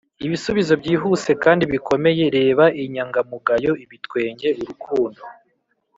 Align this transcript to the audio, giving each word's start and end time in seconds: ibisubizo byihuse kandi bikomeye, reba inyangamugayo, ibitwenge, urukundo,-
ibisubizo 0.25 0.73
byihuse 0.81 1.31
kandi 1.43 1.63
bikomeye, 1.73 2.23
reba 2.37 2.65
inyangamugayo, 2.83 3.71
ibitwenge, 3.83 4.47
urukundo,- 4.61 5.21